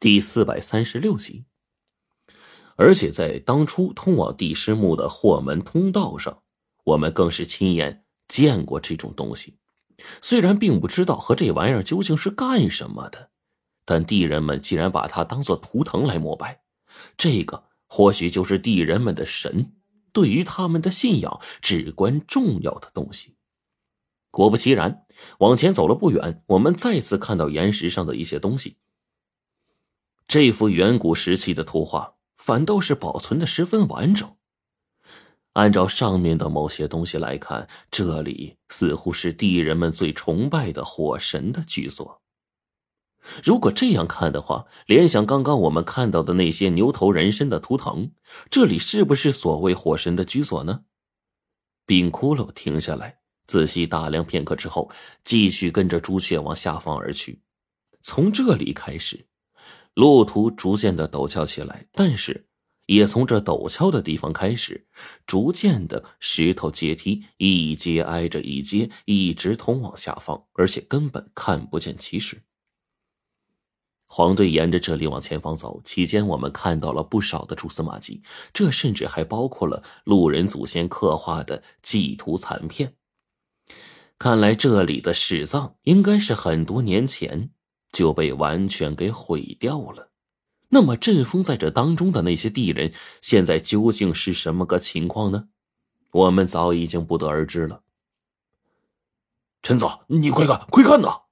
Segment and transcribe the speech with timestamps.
[0.00, 1.44] 第四百三十六集。
[2.76, 6.42] 而且在当初通往地师墓的霍门通道上，
[6.84, 9.58] 我们更是亲眼见过这种东西。
[10.22, 13.28] 虽然并不知道和这玩意儿究竟是干什么的，
[13.84, 16.62] 但地人们既然把它当做图腾来膜拜，
[17.18, 19.74] 这个或许就是地人们的神，
[20.14, 23.36] 对于他们的信仰至关重要的东西。
[24.30, 25.04] 果不其然，
[25.40, 28.78] 往前走了不远，我们再次看到岩石上的一些东西。
[30.30, 34.36] 这幅远古时期的图画反倒是保存的十分完整。
[35.54, 42.22] 按照上面的某些东西来看，这里似乎是地人们最崇拜的火神的居所。
[43.42, 48.12] 如果这样看的话，联想刚刚我们看到的那些牛头人身的图腾，
[48.48, 50.82] 这里是不是所谓火神的居所呢？
[51.84, 53.18] 冰骷髅停下来。
[53.48, 54.92] 仔细打量片刻之后，
[55.24, 57.42] 继续跟着朱雀往下方而去。
[58.00, 59.26] 从这里开始，
[59.94, 62.46] 路途逐渐的陡峭起来，但是
[62.86, 64.86] 也从这陡峭的地方开始，
[65.26, 72.42] 逐渐的石头阶梯一阶挨着一阶，一直通往下方，而且根本看不见起始。
[74.06, 82.94] 黄队沿着这里往前方走，期间我们看到了不少的蛛丝马迹，这甚至还包括了路人祖先刻画的祭图残片。
[84.18, 87.50] 看来这里的史葬应该是很多年前
[87.92, 90.10] 就被完全给毁掉了。
[90.68, 95.48] 那么阵风在这当中的那些地人，现在究竟是什么个情况呢？
[96.12, 97.82] 我们早已经不得而知了。
[99.62, 101.22] 陈总，你快看，快看呐！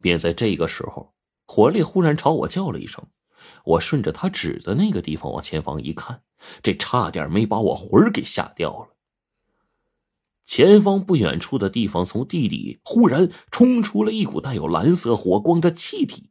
[0.00, 1.14] 便在这个时候，
[1.46, 3.06] 火烈忽然朝我叫了一声。
[3.64, 6.22] 我顺着他指的那个地方往前方一看，
[6.62, 8.93] 这差点没把我魂儿给吓掉了。
[10.44, 16.30] 前方不远处的地方，从地底忽然冲出了一股带有蓝色火光的气体。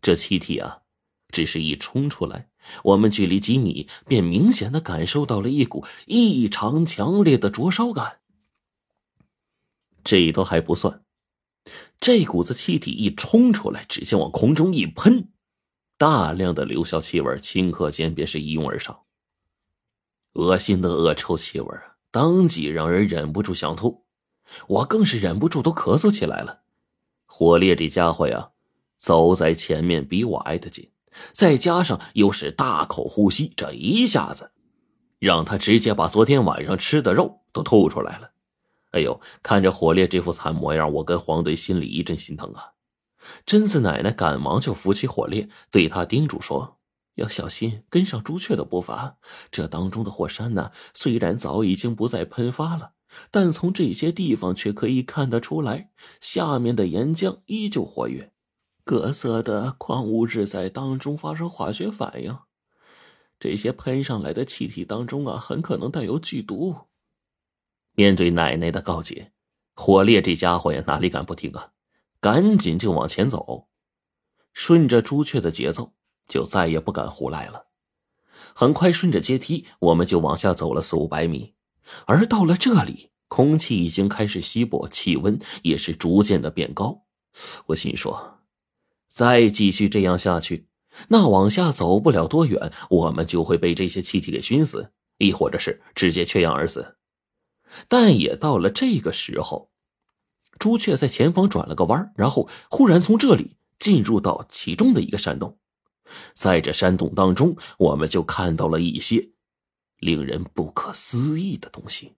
[0.00, 0.82] 这气体啊，
[1.28, 2.50] 只是一冲出来，
[2.84, 8.20] 我们距离几米，便明显的感受到了一股异常强烈的灼烧感。
[10.04, 11.04] 这都还不算，
[12.00, 15.30] 这股子气体一冲出来，直接往空中一喷，
[15.98, 19.04] 大量的硫硝气味顷刻间便是一拥而上，
[20.32, 21.97] 恶心的恶臭气味啊！
[22.10, 24.04] 当即让人忍不住想吐，
[24.66, 26.60] 我更是忍不住都咳嗽起来了。
[27.26, 28.50] 火烈这家伙呀，
[28.96, 30.90] 走在前面比我挨得近，
[31.32, 34.52] 再加上又是大口呼吸，这一下子
[35.18, 38.30] 让他直接把昨天晚上吃的肉都吐出来了。
[38.92, 42.72] 哎呦，看着火烈这副惨模样，我跟黄队心里一阵心疼啊。
[43.44, 46.77] 贞子奶奶赶忙就扶起火烈，对他叮嘱说。
[47.18, 49.18] 要小心跟上朱雀的步伐。
[49.50, 52.92] 这当中的火山呢，虽然早已经不再喷发了，
[53.30, 55.90] 但从这些地方却可以看得出来，
[56.20, 58.32] 下面的岩浆依旧活跃，
[58.84, 62.38] 各色的矿物质在当中发生化学反应。
[63.40, 66.74] 这些喷上来的气体当中啊，很可能带有剧毒。
[67.92, 69.32] 面对奶奶的告诫，
[69.74, 71.72] 火烈这家伙呀，哪里敢不听啊？
[72.20, 73.68] 赶紧就往前走，
[74.52, 75.94] 顺着朱雀的节奏。
[76.28, 77.66] 就再也不敢胡来了。
[78.54, 81.54] 很快，顺着阶梯，我们就往下走了四五百米。
[82.06, 87.04] 而到了这里，空气已经开始稀薄，气温也是逐渐的变高。
[87.66, 88.40] 我心说，
[89.08, 90.68] 再继续这样下去，
[91.08, 96.96] 那往下走不了多远，我们就会被这些气体给熏死，亦或者是直接缺氧而死。
[97.86, 99.70] 但也到了这个时候，
[100.58, 105.58] 朱雀在前方转了个弯，然后忽然从这里进入到其中的一个山洞。
[106.34, 109.30] 在这山洞当中，我们就看到了一些
[109.98, 112.14] 令人不可思议的东西。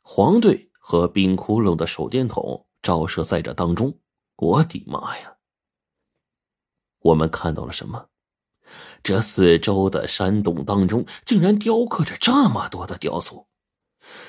[0.00, 3.98] 黄队和冰窟窿的手电筒照射在这当中，
[4.36, 5.36] 我的妈呀！
[7.00, 8.08] 我们看到了什么？
[9.02, 13.48] 这四周的山洞当中，竟然雕刻着这么多的雕塑。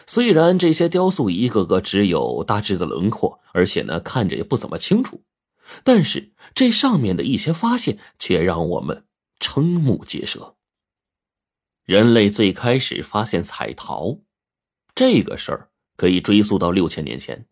[0.06, 5.24] 虽然这些雕塑一个个只有大致的轮廓，而且呢，看着也不怎么清楚。
[5.84, 9.06] 但是这上面的一些发现却让我们
[9.40, 10.58] 瞠目结舌。
[11.86, 14.20] 人类最开始发现彩陶，
[14.94, 17.48] 这个事儿可以追溯到六千年前。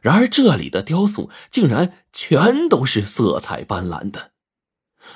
[0.00, 4.32] 然而这里的雕塑竟然全都是色彩斑斓的。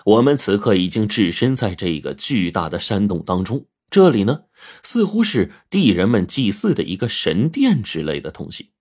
[0.04, 4.44] 我们此刻已经置身在这个巨大的山洞当中，这里呢
[4.82, 8.72] 似乎是地人们祭祀的一个神殿之类的东西。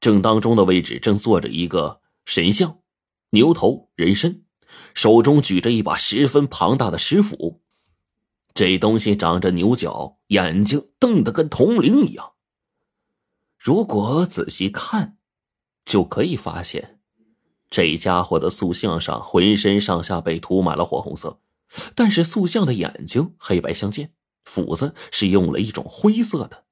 [0.00, 2.00] 正当中的位置正坐着一个。
[2.26, 2.79] 神像，
[3.30, 4.44] 牛头人身，
[4.94, 7.60] 手中举着一把十分庞大的石斧。
[8.52, 12.32] 这东西长着牛角，眼睛瞪得跟铜铃一样。
[13.58, 15.16] 如果仔细看，
[15.84, 16.98] 就可以发现，
[17.70, 21.40] 这家伙的塑像上浑身上下被涂满了火红色，
[21.94, 24.12] 但是塑像的眼睛黑白相间，
[24.44, 26.64] 斧子是用了一种灰色的。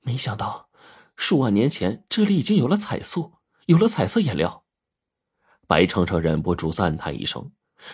[0.00, 0.70] 没想到，
[1.16, 3.34] 数万年前这里已经有了彩塑，
[3.66, 4.64] 有了彩色颜料。
[5.68, 7.52] 白程程忍不住赞叹一声。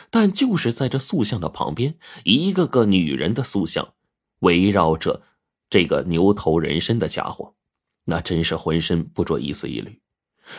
[0.09, 3.93] 但就是在这塑像的旁边，一个个女人的塑像，
[4.39, 5.21] 围绕着
[5.69, 7.55] 这个牛头人身的家伙，
[8.05, 10.01] 那真是浑身不着一丝一缕。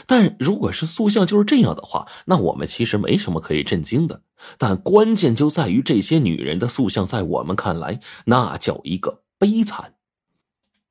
[0.06, 4.22] 但如果是塑像就是这样的话，那我们其实没什么可以震惊的。
[4.58, 9.96] 但关键就在于这些女人的塑像，在我们看来，那叫一个悲惨。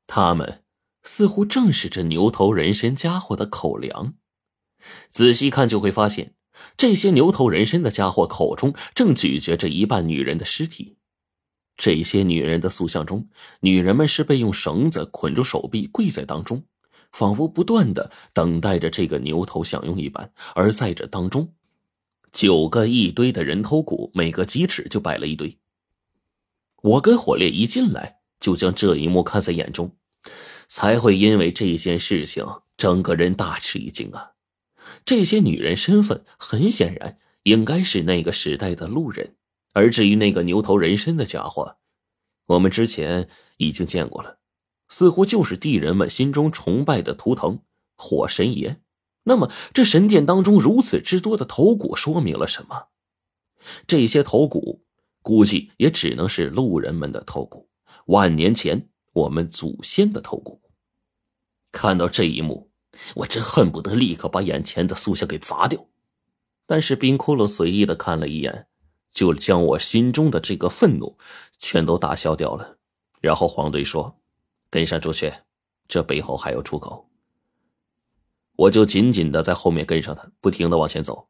[0.07, 0.63] 他们
[1.03, 4.15] 似乎正是这牛头人身家伙的口粮。
[5.11, 6.35] 仔细看就会发现，
[6.77, 10.97] 这些牛头人身的家伙口中正咀嚼着一半女人的尸体。
[11.77, 13.29] 这些女人的塑像中，
[13.61, 16.65] 女人们是被用绳子捆住手臂，跪在当中。
[17.13, 21.55] 仿佛不断的等待着这个牛头享用一般，而在这当中，
[22.33, 25.57] 九个一堆的人头骨，每个几尺就摆了一堆。
[26.83, 29.95] 我跟火烈一进来，就将这一幕看在眼中，
[30.67, 32.45] 才会因为这件事情，
[32.77, 34.34] 整个人大吃一惊啊！
[35.05, 39.37] 这些女人身份很显然应该是那个时代的路人，
[39.73, 41.77] 而至于那个牛头人身的家伙，
[42.47, 44.39] 我们之前已经见过了。
[44.89, 47.61] 似乎就是地人们心中崇拜的图腾
[47.97, 48.81] 火神爷。
[49.25, 52.89] 那么，这神殿当中如此之多的头骨，说明了什么？
[53.87, 54.85] 这些头骨
[55.23, 57.71] 估计也只能是路人们的头骨，
[58.07, 60.61] 万年前我们祖先的头骨。
[61.73, 62.71] 看到这一幕，
[63.15, 65.87] 我真恨不得立刻把眼前的塑像给砸掉。
[66.67, 68.67] 但是冰窟窿随意的看了一眼，
[69.11, 71.17] 就将我心中的这个愤怒
[71.59, 72.79] 全都打消掉了。
[73.21, 74.21] 然后黄队说。
[74.71, 75.45] 跟上朱雀，
[75.87, 77.09] 这背后还有出口。
[78.57, 81.29] 我就紧紧的在后面跟上他，不停的往前走。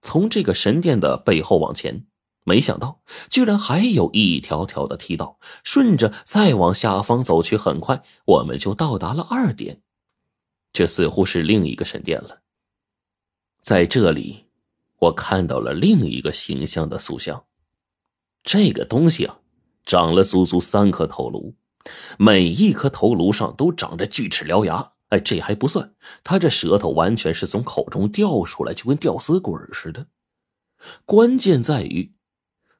[0.00, 2.06] 从这个神殿的背后往前，
[2.42, 3.00] 没想到
[3.30, 9.80] 居然还有一条条的梯道，顺着再往下方走去，很快我们就到达了二点。
[10.72, 12.42] 这似乎是另一个神殿了。
[13.60, 14.46] 在这里，
[14.98, 17.44] 我看到了另一个形象的塑像。
[18.42, 19.38] 这个东西啊，
[19.84, 21.54] 长了足足三颗头颅。
[22.16, 30.06] 每一颗头颅上都长着锯齿獠牙，哎，这还不算，他这舌头完全是从口中掉出来，就跟吊死鬼似的。
[31.04, 32.14] 关键在于，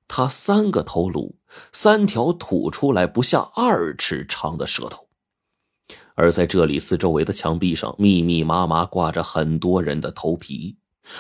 [0.07, 1.37] 他三个头颅，
[1.73, 5.09] 三条吐出来不下二尺长的舌头，
[6.15, 10.77] 而在这里四周围的墙壁上，密密麻麻挂着很多人的头皮。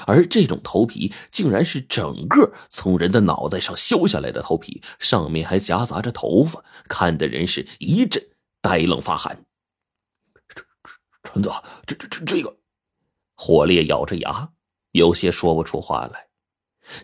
[0.06, 8.22] 而这种头皮竟然是整个从人的脑袋上削下来的头皮，上面还夹杂着头发，看的人是一阵
[8.60, 9.44] 呆愣发寒。
[11.24, 11.50] 陈子，
[11.84, 12.56] 这这这这个，
[13.34, 14.50] 火烈咬着牙，
[14.92, 16.28] 有些说不出话来。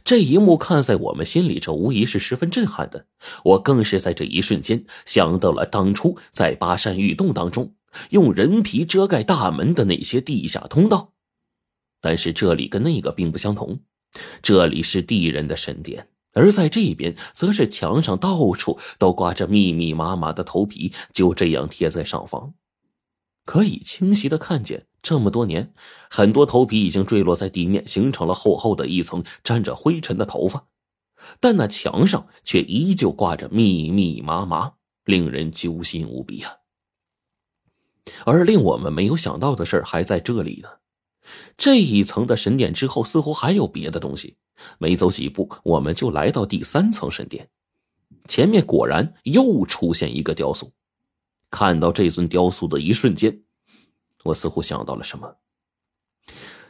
[0.04, 3.06] 这一幕看在我们心里，这无疑是十分震撼的。
[3.44, 7.74] 我更是在这一瞬间想到了当初在巴山玉洞当中
[8.10, 11.12] 用人皮遮盖大门的那些地下通道。
[12.00, 13.80] 但是这里跟那个并不相同，
[14.40, 22.54] 这里是地人的神殿，而在这边则是墙上到处都挂着密密麻麻的头皮，就这样贴在上方，
[23.44, 25.72] 可以清晰的看见，这么多年，
[26.08, 30.68] 很多头皮已经坠落在地面，形成了厚厚的一层沾着灰尘的头发，
[31.40, 36.57] 但那墙上却依旧挂着密密麻麻，令人揪心无比啊！
[38.24, 40.68] 而令我们没有想到的事还在这里呢。
[41.56, 44.36] 这一层的神殿之后，似乎还有别的东西。
[44.78, 47.48] 没走几步，我们就来到第三层神殿。
[48.26, 50.72] 前面果然又出现一个雕塑。
[51.50, 53.42] 看到这尊雕塑的一瞬间，
[54.24, 55.36] 我似乎想到了什么。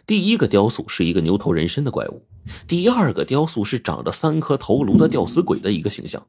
[0.07, 2.27] 第一个雕塑是一个牛头人身的怪物，
[2.67, 6.27] 第二个雕塑是长着三颗头颅的吊死鬼的一个形象。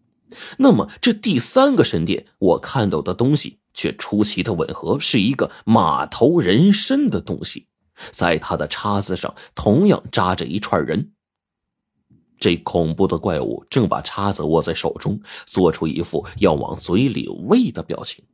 [0.57, 7.69] 那么，这第三个神殿，我看到的东西却出奇的吻合，是一个马头人身的东西。
[8.11, 11.13] 在他的叉子上同样扎着一串人。
[12.37, 18.25] 这恐怖的怪物正把叉子握在手中，做出一副要往嘴里喂的表情。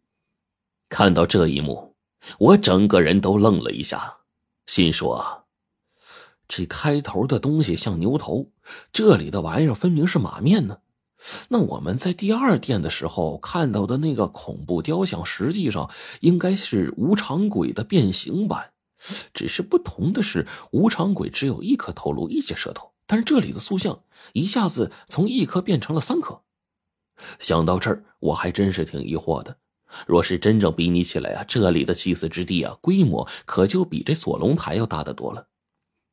[0.89, 1.95] 看到这一幕，
[2.39, 4.17] 我整个人都愣了一下，
[4.65, 5.45] 心说：
[6.47, 8.51] 这开头的东西像牛头，
[8.91, 10.79] 这里的玩意儿分明是马面呢。
[11.49, 18.71] 那我们在第二殿的时候看到的那个恐怖雕像，实际上应该是无常鬼的变形版。
[19.33, 23.99] 只是不同的是，无常鬼只有一颗头颅、一截舌头，但是这里的塑像
[24.33, 26.41] 一下子从一颗变成了三颗。
[27.39, 29.57] 想到这儿，我还真是挺疑惑的。
[30.07, 35.47] 若是真正比拟起来啊，这里的祭祀之地啊，规模可就比这锁龙台要大得多了。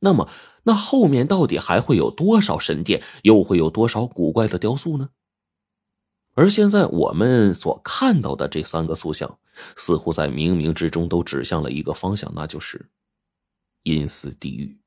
[0.04, 0.28] 那么，
[0.64, 5.10] 那后面到底还会有多少神殿，又会有多少古怪的雕塑呢？
[6.34, 9.38] 而现在我们所看到的这三个塑像，
[9.76, 12.90] 似乎在冥冥之中都指向了一个方向，那就是
[13.84, 14.78] 阴司地狱。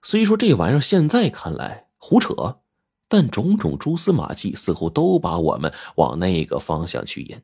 [0.00, 2.60] 虽说这玩意儿现在看来胡扯，
[3.08, 7.42] 但种种蛛丝马迹似乎都把我们往那个方向去引。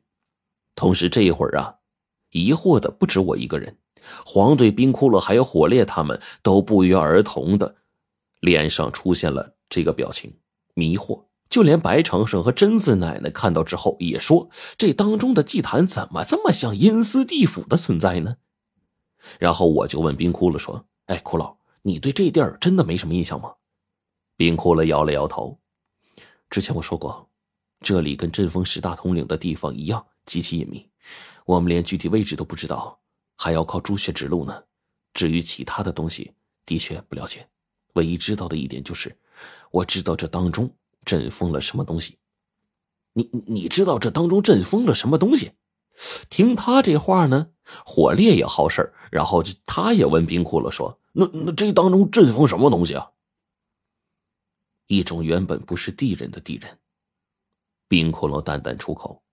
[0.75, 1.75] 同时，这一会儿啊，
[2.31, 3.77] 疑惑的不止我一个人。
[4.25, 7.75] 黄队、冰骷髅还有火烈，他们都不约而同的
[8.39, 10.37] 脸上出现了这个表情，
[10.73, 11.25] 迷惑。
[11.49, 18.35] 就连白长生和贞子奶奶看到之后也说：“这当中的祭坛怎么这么像阴司地府的存在呢？”
[19.39, 23.51] 然后我就问冰骷髅说：“哎，骷髅，你对这地儿真的没什么印象吗？”
[24.37, 25.57] 冰骷髅摇了摇头
[26.51, 27.27] ：“之前我说过，
[27.81, 30.87] 这里跟阵风十大统领的地方一样，极其隐秘，
[31.45, 32.99] 我们连具体位置都不知道。”
[33.41, 34.63] 还要靠朱雀指路呢。
[35.13, 36.33] 至于其他的东西，
[36.65, 37.47] 的确不了解。
[37.93, 39.17] 唯一知道的一点就是，
[39.71, 40.69] 我知道这当中
[41.05, 42.17] 阵封了什么东西。
[43.13, 45.53] 你你知道这当中阵封了什么东西？
[46.29, 47.51] 听他这话呢，
[47.85, 53.11] 火烈也好事然后就他也问冰窟窿说：“那那这当中阵封什么东西啊？”
[54.87, 56.77] 一种原本不是地人的地人。
[57.87, 59.23] 冰窟窿淡淡出口：“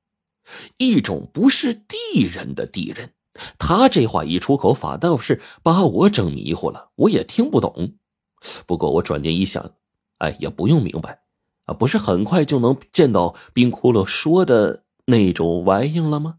[0.78, 3.12] 一种不是地人的地人。”
[3.58, 7.94] 他这话一出口，反倒是把我整迷糊了，我也听不懂。
[8.66, 9.72] 不过我转念一想，
[10.18, 11.20] 哎，也不用明白，
[11.64, 16.36] 啊，不是很快就能见到冰窟窿说的那种玩意了吗？